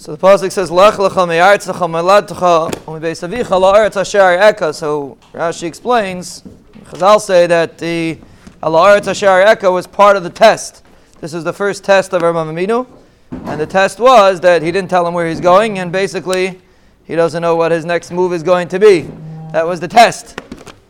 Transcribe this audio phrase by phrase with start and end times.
[0.00, 6.44] So the pasuk says, "Lech lecha me'artzecha me'ladtecha u'mebeis la'aretz asher eka." So Rashi explains,
[6.84, 8.16] Chazal say that the
[8.62, 10.84] la'aretz asher eka was part of the test.
[11.20, 12.86] This is the first test of Avraham Avinu,
[13.46, 16.60] and the test was that he didn't tell him where he's going, and basically
[17.02, 19.10] he doesn't know what his next move is going to be.
[19.50, 20.40] That was the test.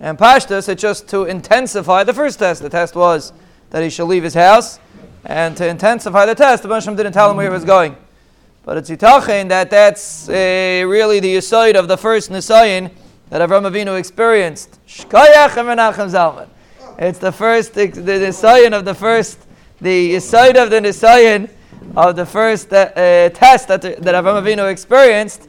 [0.01, 2.61] And Pashtus, it's just to intensify the first test.
[2.61, 3.33] The test was
[3.71, 4.79] that he should leave his house,
[5.25, 7.97] and to intensify the test, the Moshe didn't tell him where he was going.
[8.65, 10.33] But it's Yitachin that that's uh,
[10.87, 12.91] really the aside of the first Nisayan
[13.31, 14.79] that Avram Avinu experienced.
[14.87, 16.49] Shkayach and Menachem Zalman.
[16.99, 19.39] It's the first, the Nisayan of the first,
[19.81, 21.49] the aside of the Nisayan
[21.97, 25.49] of the first uh, uh, test that, that Avram Avinu experienced.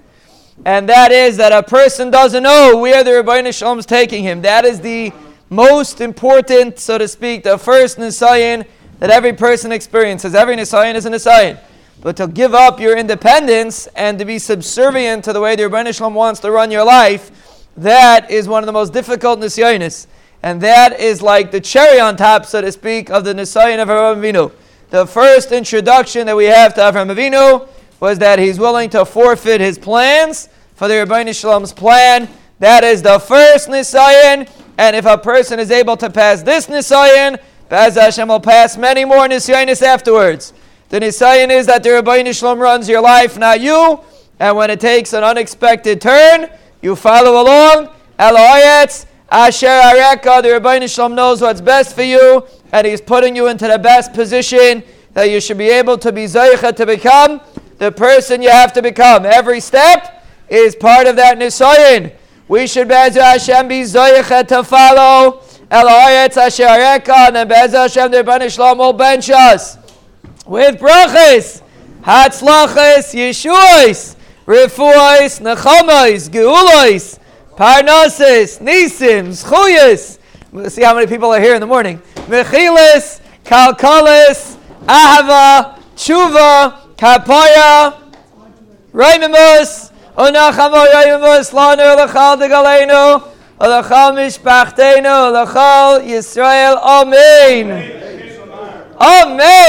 [0.66, 4.24] And that is that a person doesn't know where the Ribbono Shel Olam is taking
[4.24, 4.42] him.
[4.42, 5.14] That is the
[5.50, 8.66] most important, so to speak, the first Nisayan
[9.00, 10.36] that every person experiences.
[10.36, 11.60] Every Nisayan is a Nisayan.
[12.02, 15.94] But to give up your independence and to be subservient to the way the Ribbono
[15.94, 20.08] Shel Olam wants to run your life, that is one of the most difficult nisyonis.
[20.42, 23.90] And that is like the cherry on top, so to speak, of the nisyon of
[23.90, 24.52] Avraham Avinu.
[24.92, 27.68] The first introduction that we have to Avraham Avinu
[28.00, 32.30] was that he's willing to forfeit his plans for the Ribbono Shel Olam's plan.
[32.60, 34.50] That is the first nisyon.
[34.78, 39.04] And if a person is able to pass this nisyon, Baz Hashem will pass many
[39.04, 40.54] more nisyonis afterwards.
[40.90, 44.00] The Nisayan is that the Ribbono Shel Olam runs your life, not you.
[44.40, 46.50] And when it takes an unexpected turn,
[46.82, 47.94] you follow along.
[48.18, 53.36] Eloyetz, Asher Areka, the Ribbono Shel Olam knows what's best for you, and he's putting
[53.36, 54.82] you into the best position
[55.14, 57.40] that you should be able to be Zaycha to become
[57.78, 59.28] the person you have to become.
[59.28, 62.16] Every step is part of that Nisayan.
[62.48, 65.42] We should Bezu Hashem be Zaycha to follow.
[65.70, 69.78] Eloyetz, Asher Areka, and Bezu Hashem, the Ribbono Shel Olam will bench us
[70.50, 71.62] with brachas,
[72.02, 74.16] hatzlachas, yeshuos,
[74.48, 77.20] refuos, nechomois, geulois,
[77.56, 80.18] parnoses, nisim, schuyas.
[80.52, 82.00] Let's see how many people are here in the morning.
[82.28, 87.94] Mechilis, kalkalis, ahava, tshuva, kapaya,
[88.92, 93.22] raimamus, onachamo raimamus, lanu lachal degalenu,
[93.60, 98.00] olachal mishpachtenu, olachal Yisrael, Amen.
[99.00, 99.60] Amen.